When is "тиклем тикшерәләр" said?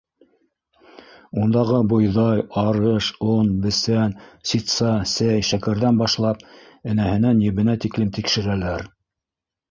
7.85-8.87